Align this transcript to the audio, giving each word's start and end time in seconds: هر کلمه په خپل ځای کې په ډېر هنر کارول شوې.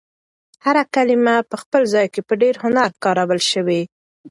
هر 0.65 0.75
کلمه 0.95 1.35
په 1.49 1.55
خپل 1.61 1.81
ځای 1.93 2.07
کې 2.13 2.21
په 2.27 2.33
ډېر 2.41 2.55
هنر 2.63 2.89
کارول 3.03 3.39
شوې. 3.51 3.81